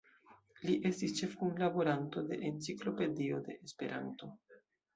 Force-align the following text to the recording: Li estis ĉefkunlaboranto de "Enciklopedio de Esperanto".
Li 0.61 0.77
estis 0.89 1.13
ĉefkunlaboranto 1.19 2.25
de 2.31 2.41
"Enciklopedio 2.49 3.45
de 3.49 3.61
Esperanto". 3.69 4.35